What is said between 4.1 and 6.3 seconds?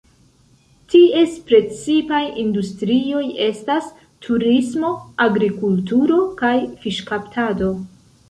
turismo, agrikulturo,